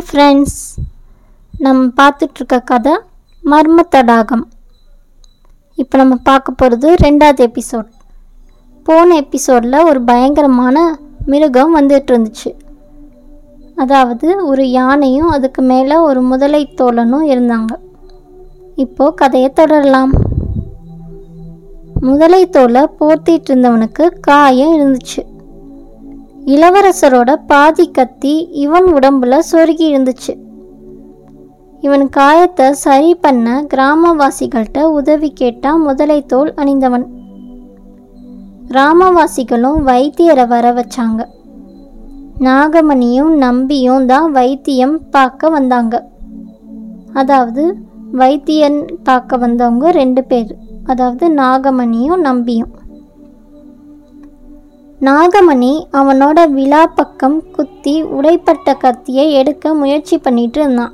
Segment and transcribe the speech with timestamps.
[0.00, 0.60] Hi friends
[1.58, 2.92] நம்ம பார்த்துட்ருக்க கதை
[3.44, 4.44] மர்ம தடாகம்
[5.74, 7.88] இப்போ நம்ம பார்க்க போகிறது ரெண்டாவது எபிசோட்
[8.86, 12.52] போன எபிசோடில் ஒரு பயங்கரமான மிருகம் வந்துட்டு இருந்துச்சு
[13.76, 17.74] அதாவது ஒரு யானையும் அதுக்கு மேலே ஒரு முதலை தோழனும் இருந்தாங்க.
[18.76, 20.14] இப்போது கதையை தொடரலாம்.
[22.00, 25.29] முதலை தோலை போர்த்திட்டு இருந்தவனுக்கு காயம் இருந்துச்சு.
[26.52, 30.32] இளவரசரோட பாதி கத்தி இவன் உடம்புல சொருகி இருந்துச்சு.
[31.80, 37.06] இவன் காயத்தை சரி பண்ண கிராமவாசிகள்கிட்ட உதவி கேட்டான் முதலை தோல் அணிந்தவன்.
[38.70, 41.20] கிராமவாசிகளும் வைத்தியரை வர வச்சாங்க.
[42.48, 45.94] நாகமணியும் நம்பியும் தான் வைத்தியம் பார்க்க வந்தாங்க.
[47.12, 47.62] அதாவது
[48.12, 50.52] வைத்தியன் பார்க்க வந்தவங்க ரெண்டு பேர்.
[50.84, 52.72] அதாவது நாகமணியும் நம்பியும்.
[55.06, 60.92] நாகமணி அவனோட விழா பக்கம் குத்தி உடைப்பட்ட கத்தியை எடுக்க முயற்சி பண்ணிட்டு இருந்தான்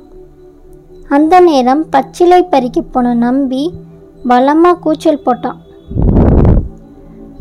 [1.09, 3.73] அந்த நேரம் பச்சிலை பறிக்க போன நம்பி
[4.27, 5.59] பலமாக கூச்சல் போட்டான்.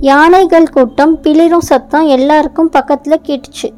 [0.00, 3.70] யானைகள் கூட்டம் பிளிரும் சத்தம் எல்லாருக்கும் பக்கத்தில் கேட்டுச்சு.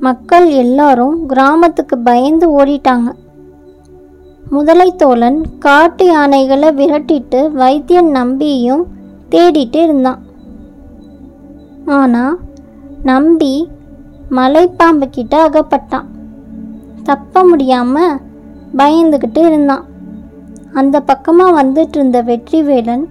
[0.00, 3.08] மக்கள் எல்லாரும் கிராமத்துக்கு பயந்து ஓடிட்டாங்க.
[4.50, 8.86] முதலை தோழன் காட்டு யானைகளை விரட்டிட்டு வைத்தியன் நம்பியும்
[9.30, 10.26] தேடிட்டு இருந்தான்.
[11.96, 12.34] ஆனால்
[13.10, 13.52] நம்பி
[14.38, 16.08] மலைப்பாம்பு கிட்ட அகப்பட்டான்.
[17.08, 18.18] தப்ப முடியாமல்
[18.76, 19.84] பயந்துக்கிட்டு இருந்தான்.
[20.78, 23.04] அந்த பக்கமாக வந்துட்டு இருந்த வெற்றிவேலன்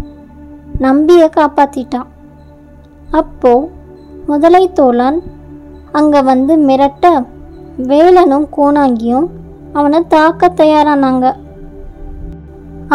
[0.86, 2.12] நம்பியை காப்பாற்றிட்டான்
[3.22, 3.54] அப்போ
[4.30, 5.18] முதலை தோழன்
[5.92, 7.06] அங்கே வந்து மிரட்ட
[7.90, 9.28] வேலனும் கோணாங்கியும்
[9.74, 11.26] அவனை தாக்க தயாரானாங்க.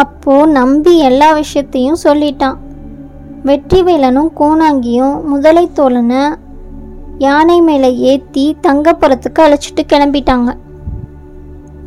[0.03, 2.57] அப்போ நம்பி எல்லா விஷயத்தையும் சொல்லிட்டான்.
[3.47, 6.21] வெற்றிவேலனும் கோணாங்கியும் முதலை தோழனை
[7.23, 10.49] யானை மேலே ஏற்றி தங்கப்புறத்துக்கு அழைச்சிட்டு கிளம்பிட்டாங்க.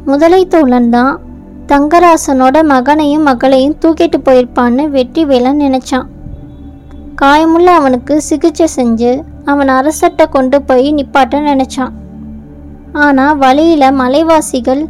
[0.04, 1.14] முதலை தோழன் தான்
[1.70, 6.06] தங்கராசனோட மகனையும் மகளையும் தூக்கிட்டு போயிருப்பான்னு வெற்றிவேலன் நினைச்சான்.
[7.22, 9.12] காயமுள்ள அவனுக்கு சிகிச்சை செஞ்சு
[9.44, 11.94] அவன் அரசட்டை கொண்டு போய் நிப்பாட்ட நினைச்சான்.
[13.04, 14.82] ஆனால் வழியில் மலைவாசிகள்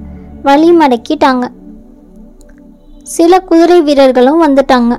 [0.42, 1.44] வழி மடக்கிட்டாங்க.
[3.16, 4.94] சில குதிரை வீரர்களும் வந்துட்டாங்க.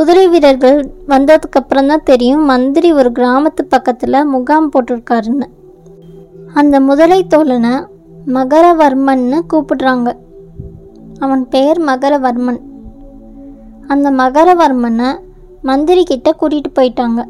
[0.00, 0.76] குதிரை வீரர்கள்
[1.08, 5.46] வந்ததுக்கு அப்புறம் தான் தெரியும் மந்திரி ஒரு கிராமத்து பக்கத்தில் முகாம் போட்டிருக்காருன்னு.
[6.54, 7.72] அந்த முதலை தோழனை
[8.36, 10.08] மகரவர்மன்னு கூப்பிடுறாங்க.
[11.18, 12.60] அவன் பெயர் மகரவர்மன்.
[13.88, 15.10] அந்த மகரவர்மனை
[15.62, 17.20] மந்திரி கிட்ட கூட்டிகிட்டு போயிட்டாங்க.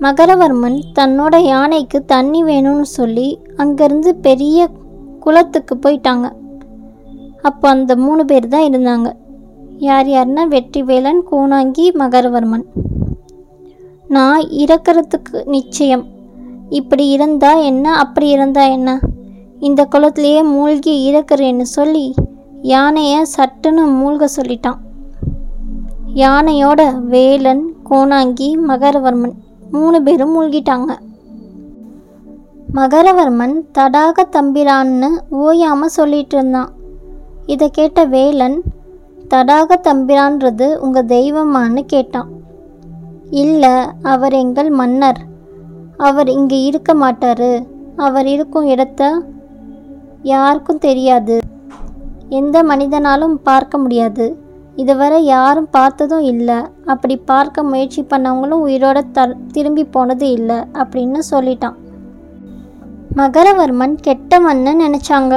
[0.00, 4.68] மகரவர்மன் தன்னோட யானைக்கு தண்ணி வேணும்னு சொல்லி அங்கேருந்து பெரிய
[5.20, 6.28] குளத்துக்கு போயிட்டாங்க.
[7.42, 9.08] அப்போ அந்த மூணு பேர் தான் இருந்தாங்க.
[9.78, 12.64] யார் யாருன்னா வெற்றிவேலன் கூணாங்கி மகரவர்மன்.
[14.08, 16.04] நான் இறக்கிறதுக்கு நிச்சயம்.
[16.68, 19.00] இப்படி இருந்தா என்ன அப்படி இருந்தா என்ன?
[19.58, 22.14] இந்த குளத்திலேயே மூழ்கி இறக்குறேன்னு சொல்லி
[22.62, 24.78] யானையை சட்டுன்னு மூழ்க சொல்லிட்டான்.
[26.14, 29.36] யானையோட வேலன் கோணாங்கி மகரவர்மன்
[29.70, 30.90] மூணு பேரும் மூழ்கிட்டாங்க.
[32.74, 36.72] மகரவர்மன் தடாக தம்பிரான்னு ஓயாமல் சொல்லிட்டு இருந்தான்.
[37.46, 38.62] இதை கேட்ட வேலன்
[39.32, 42.28] தடாக தம்பிரான்றது உங்கள் தெய்வமான்னு கேட்டான்.
[43.42, 43.74] இல்லை
[44.12, 45.20] அவர் எங்கள் மன்னர்.
[46.08, 47.50] அவர் இங்கே இருக்க மாட்டார்.
[47.96, 49.02] அவர் இருக்கும் இடத்த
[50.32, 51.36] யாருக்கும் தெரியாது.
[52.40, 54.26] எந்த மனிதனாலும் பார்க்க முடியாது.
[54.82, 56.58] இதுவரை யாரும் பார்த்ததும் இல்லை.
[56.84, 61.76] அப்படி பார்க்க முயற்சி பண்ணவங்களும் உயிரோட த திரும்பி போனது இல்லை அப்படின்னு சொல்லிட்டான்.
[63.16, 65.34] மகரவர்மன் கெட்ட மண்ணு நினச்சாங்க.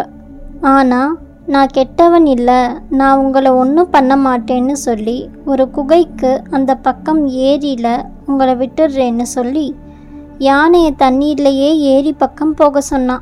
[0.73, 1.11] ஆனால்
[1.45, 8.53] நான் கெட்டவன் இல்லை நான் உங்களை ஒன்றும் பண்ண மாட்டேன்னு சொல்லி ஒரு குகைக்கு அந்த பக்கம் ஏரியில் உங்களை
[8.53, 9.75] விட்டுடுறேன்னு சொல்லி
[10.37, 13.21] யானையை தண்ணீர்லேயே ஏரி பக்கம் போக சொன்னான்.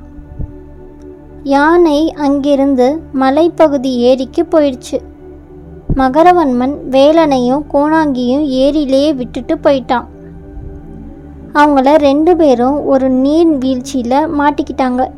[1.43, 4.99] யானை அங்கிருந்து மலைப்பகுதி ஏரிக்கு போயிடுச்சு.
[5.95, 10.05] மகரவன்மன் வேலனையும் கோணாங்கியும் ஏரியிலேயே விட்டுட்டு போயிட்டான்.
[11.53, 15.09] அவங்கள ரெண்டு பேரும் ஒரு நீர் வீழ்ச்சியில் மாட்டிக்கிட்டாங்க.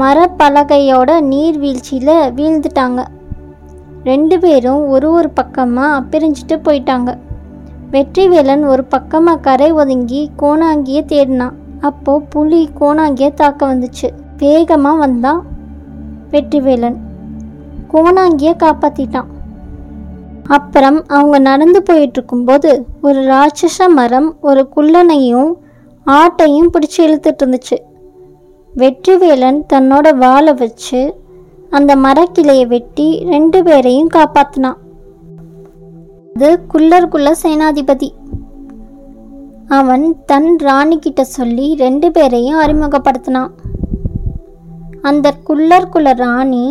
[0.00, 3.04] மரப்பலகையோட நீர்வீழ்ச்சியில் வீழ்ந்துட்டாங்க.
[4.04, 7.10] ரெண்டு பேரும் ஒரு ஒரு பக்கமாக பிரிஞ்சுட்டு போயிட்டாங்க.
[7.90, 11.56] வெற்றிவேலன் ஒரு பக்கமாக கரை ஒதுங்கி கோணாங்கியை தேடினான்.
[11.80, 14.08] அப்போது புலி கோணாங்கியை தாக்க வந்துச்சு.
[14.36, 15.40] வேகமாக வந்தான்
[16.30, 16.98] வெற்றிவேலன்.
[17.92, 19.30] கோணாங்கியை காப்பாற்றிட்டான்
[20.56, 22.70] அப்புறம் அவங்க நடந்து போயிட்டுருக்கும்போது
[23.02, 25.52] ஒரு ராட்சச மரம் ஒரு குள்ளனையும்
[26.06, 27.76] ஆட்டையும் பிடிச்சி இழுத்துட்டு இருந்துச்சு.
[28.80, 31.00] வெற்றிவேலன் தன்னோட வாளை வச்சு
[31.70, 34.80] அந்த மரக்கிளையை வெட்டி ரெண்டு பேரையும் காப்பாத்தினான்
[36.34, 38.08] அது குள்ளர்குள்ள சேனாதிபதி.
[39.68, 43.52] அவன் தன் ராணி கிட்ட சொல்லி ரெண்டு பேரையும் அறிமுகப்படுத்தினான்
[45.00, 46.64] அந்த குள்ளர் குல ராணி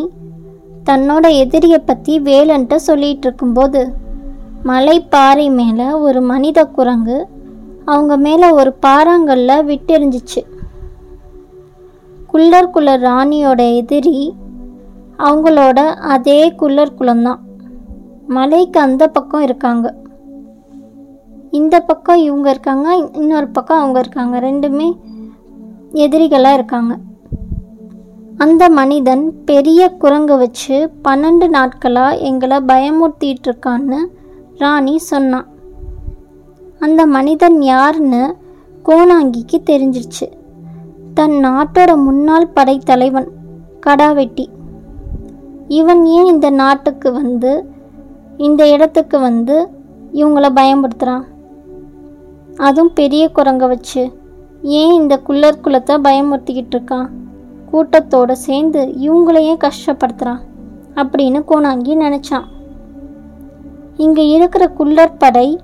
[0.89, 3.81] தன்னோட எதிரியை பற்றி வேலன்ட்ட சொல்லிகிட்டு இருக்கும்போது
[4.63, 7.17] மலை பாறை மேலே ஒரு மனித குரங்கு
[7.85, 10.41] அவங்க மேலே ஒரு பாறாங்கல்ல விட்டெறிஞ்சிச்சு.
[12.35, 14.35] குள்ளர் குல ராணியோட எதிரி
[15.17, 17.37] அவங்களோட அதே குள்ளர் குலம்தான்
[18.27, 19.95] மலைக்கு அந்த பக்கம் இருக்காங்க.
[21.51, 24.39] இந்த பக்கம் இவங்க இருக்காங்க இன்னொரு பக்கம் அவங்க இருக்காங்க.
[24.39, 24.99] ரெண்டுமே
[25.91, 26.97] எதிரிகளாக இருக்காங்க.
[28.38, 34.05] அந்த மனிதன் பெரிய குரங்கு வச்சு பன்னெண்டு நாட்களாக எங்களை பயமுறுத்திட்டு இருக்கான்னு
[34.55, 35.47] ராணி சொன்னான்.
[36.79, 38.35] அந்த மனிதன் யாருன்னு
[38.85, 40.43] கோணாங்கிக்கு தெரிஞ்சிருச்சு.
[41.17, 43.27] தன் நாட்டோட முன்னாள் படைத்தலைவன்
[43.85, 44.45] கடாவெட்டி.
[45.67, 47.51] இவன் ஏன் இந்த நாட்டுக்கு வந்து
[48.38, 49.69] இந்த இடத்துக்கு வந்து
[50.13, 51.23] இவங்கள பயன்படுத்துகிறான்
[52.57, 54.03] அதுவும் பெரிய குரங்கை வச்சு.
[54.62, 57.07] ஏன் இந்த குள்ளர் குலத்தை பயமுறுத்திக்கிட்டு இருக்கான்?
[57.71, 60.44] கூட்டத்தோடு சேர்ந்து இவங்களையும் கஷ்டப்படுத்துகிறான்
[60.95, 62.45] அப்படின்னு கோணாங்கி நினச்சான்.
[63.97, 65.59] இங்கே இருக்கிற குள்ளர் படை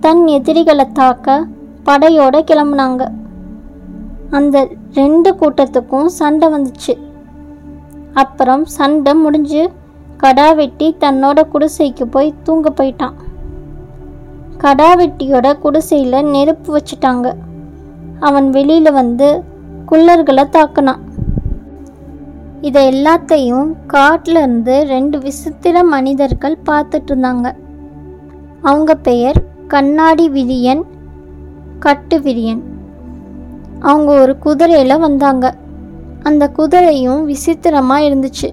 [0.00, 1.46] தன் எதிரிகளை தாக்க
[1.82, 3.02] படையோடு கிளம்புனாங்க.
[4.30, 6.94] அந்த ரெண்டு கூட்டத்துக்கும் சண்டை வந்துச்சு.
[8.12, 9.70] அப்புறம் சண்டை முடிஞ்சு
[10.16, 13.12] கடா வெட்டி தன்னோட குடிசைக்கு போய் தூங்க போயிட்டான்.
[14.56, 17.32] கடா வெட்டியோட குடிசையில் நெருப்பு வச்சுட்டாங்க.
[18.20, 19.42] அவன் வெளியில் வந்து
[19.88, 21.00] குள்ளர்களை தாக்குனான்.
[22.60, 27.52] இதை எல்லாத்தையும் காட்டுல இருந்து ரெண்டு விசித்திர மனிதர்கள் பார்த்துட்டு இருந்தாங்க.
[28.62, 30.82] அவங்க பெயர் கண்ணாடி விரியன்
[31.78, 32.69] கட்டு விரியன்.
[33.80, 35.54] அவங்க ஒரு குதிரையில் வந்தாங்க.
[36.22, 38.52] அந்த குதிரையும் விசித்திரமாக இருந்துச்சு.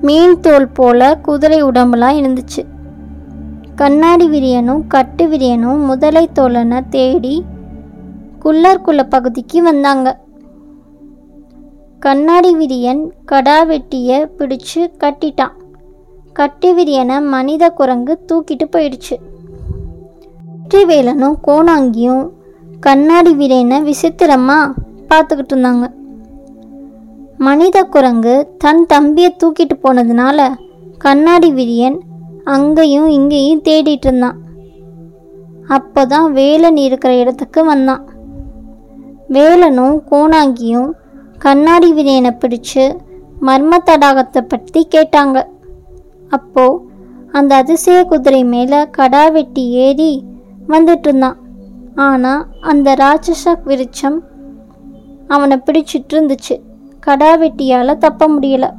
[0.00, 2.64] மீன் தோல் போல குதிரை உடம்புலாம் இருந்துச்சு.
[3.74, 7.44] கண்ணாடி விரியனும் கட்டு விரியனும் முதலை தோழனை தேடி
[8.44, 10.18] குள்ளர்குள்ள பகுதிக்கு வந்தாங்க.
[11.98, 15.52] கண்ணாடி விரியன் கடா வெட்டியை பிடிச்சு கட்டிட்டான்.
[16.32, 19.16] கட்டு விரியனை மனித குரங்கு தூக்கிட்டு போயிடுச்சு.
[20.52, 22.28] வெற்றிவேலனும் கோணாங்கியும்
[22.80, 24.58] கண்ணாடி விரியனை விசித்திரமா
[25.08, 25.86] பார்த்துக்கிட்டு இருந்தாங்க.
[27.38, 30.48] மனித குரங்கு தன் தம்பியை தூக்கிட்டு போனதுனால
[30.98, 31.98] கண்ணாடி விரியன்
[32.44, 34.38] அங்கேயும் இங்கேயும் தேடிட்டு இருந்தான்.
[35.68, 38.02] அப்போதான் வேலன் இருக்கிற இடத்துக்கு வந்தான்.
[39.28, 40.90] வேலனும் கோணாங்கியும்
[41.38, 42.84] கண்ணாடி விரியனை பிடிச்சு
[43.46, 45.38] மர்ம தடாகத்தை பற்றி கேட்டாங்க.
[46.28, 46.64] அப்போ
[47.32, 50.24] அந்த அதிசய குதிரை மேலே கடா வெட்டி ஏறி
[50.68, 51.38] வந்துட்டு இருந்தான்.
[51.94, 54.22] ஆனால் அந்த ராட்சச விருட்சம்
[55.28, 56.60] அவனை பிடிச்சிட்டு இருந்துச்சு.
[57.00, 58.70] கடா வெட்டியால் தப்ப முடியலை.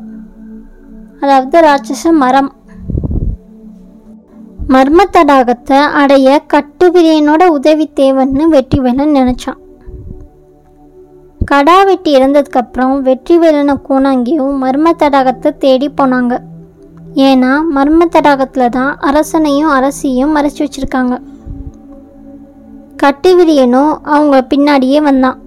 [1.19, 2.51] அதாவது ராட்சச மரம்.
[4.69, 9.59] மர்ம தடாகத்தை அடைய கட்டுவிரியனோட உதவி தேவைன்னு வெற்றிவேலன் நினச்சான்.
[11.45, 16.39] கடா வெட்டி இறந்ததுக்கப்புறம் வெற்றிவேலனை கூணாங்கியும் மர்ம தடாகத்தை தேடி போனாங்க.
[17.15, 21.21] ஏன்னா மர்ம தடாகத்தில் தான் அரசனையும் அரசியும் மறைச்சி வச்சிருக்காங்க.
[23.03, 25.39] கட்டுவிரியனும் அவங்க பின்னாடியே வந்தான்.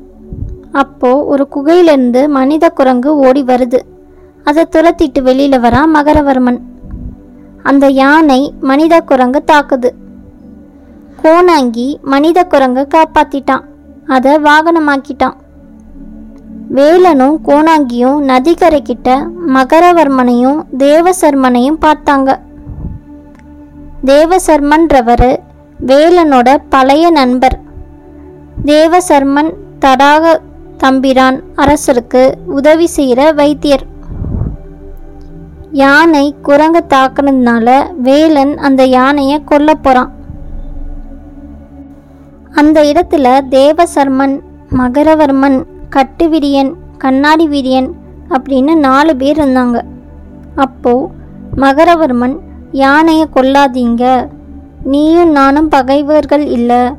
[0.72, 3.80] அப்போ ஒரு குகையிலிருந்து மனித குரங்கு ஓடி வருது.
[4.44, 6.58] அதை துரத்திட்டு வெளியில வரான் மகரவர்மன்.
[7.62, 9.90] அந்த யானை மனித குரங்கு தாக்குது.
[11.22, 13.64] கோணாங்கி மனித குரங்கை காப்பாத்திட்டான்.
[14.06, 15.36] அதை வாகனமாக்கிட்டான்.
[16.74, 22.36] வேலனும் கோணாங்கியும் நதிக்கரைக்கிட்ட மகரவர்மனையும் தேவசர்மனையும் பார்த்தாங்க.
[24.04, 25.36] தேவசர்மன்றவர்
[25.88, 27.56] வேலனோட பழைய நண்பர்.
[28.64, 29.50] தேவசர்மன்
[29.82, 30.34] தடாக
[30.76, 32.22] தம்பிரான் அரசருக்கு
[32.58, 33.84] உதவி செய்கிற வைத்தியர்.
[35.82, 37.68] யானை குரங்க தாக்குனதுனால
[38.06, 40.12] வேலன் அந்த யானையை கொல்ல போகிறான்
[42.60, 43.26] அந்த இடத்துல
[43.56, 44.34] தேவசர்மன்
[44.78, 45.58] மகரவர்மன்
[45.96, 47.90] கட்டுவிரியன் கண்ணாடி வீரியன்
[48.28, 49.78] அப்படின்னு நாலு பேர் இருந்தாங்க.
[50.56, 50.94] அப்போ
[51.56, 52.36] மகரவர்மன்
[52.84, 54.04] யானையை கொல்லாதீங்க
[54.84, 56.92] நீயும் நானும் பகைவர்கள் இல்லை.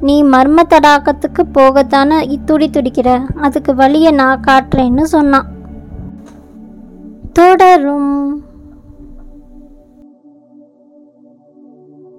[0.00, 3.28] நீ மர்ம தடாகத்துக்கு போகத்தானே துடி துடிக்கிற?
[3.36, 5.46] அதுக்கு வழியை நான் காட்டுறேன்னு சொன்னான்.
[7.32, 8.41] தொடரும்.